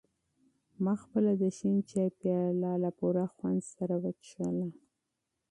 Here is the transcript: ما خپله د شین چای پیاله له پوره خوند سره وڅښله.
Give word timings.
ما 0.83 0.93
خپله 1.03 1.31
د 1.41 1.43
شین 1.57 1.77
چای 1.89 2.09
پیاله 2.19 2.71
له 2.83 2.89
پوره 2.97 3.25
خوند 3.35 3.61
سره 3.75 3.95
وڅښله. 4.03 4.67